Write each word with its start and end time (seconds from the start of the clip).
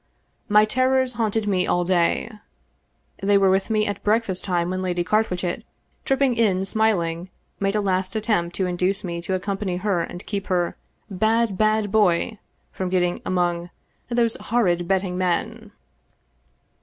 My 0.49 0.65
terrors 0.65 1.13
haunted 1.13 1.47
me 1.47 1.67
all 1.67 1.83
day. 1.83 2.31
They 3.21 3.37
were 3.37 3.51
with 3.51 3.69
me 3.69 3.85
at 3.85 4.03
breakfast 4.03 4.43
time 4.43 4.71
when 4.71 4.81
Lady 4.81 5.03
Carwitchet, 5.03 5.61
tripping 6.05 6.35
in 6.35 6.65
smiling, 6.65 7.29
made 7.59 7.75
a 7.75 7.81
last 7.81 8.15
attempt 8.15 8.55
to 8.55 8.65
induce 8.65 9.03
me 9.03 9.21
to 9.21 9.35
accompany 9.35 9.77
her 9.77 10.01
and 10.01 10.25
keep 10.25 10.47
her" 10.47 10.75
bad, 11.27 11.55
bad 11.55 11.91
boy" 11.91 12.39
from 12.73 12.89
getting 12.89 13.21
among" 13.27 13.69
those 14.09 14.33
hor 14.37 14.63
rid 14.63 14.87
betting 14.87 15.19
men." 15.19 15.71